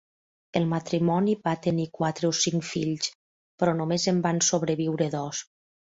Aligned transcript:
EL 0.59 0.63
matrimoni 0.69 1.35
va 1.49 1.53
tenir 1.67 1.85
quatre 1.99 2.27
o 2.31 2.31
cinc 2.39 2.67
fills, 2.69 3.11
però 3.61 3.77
només 3.83 4.11
en 4.13 4.23
van 4.25 4.45
sobreviure 4.49 5.13
dos. 5.19 5.45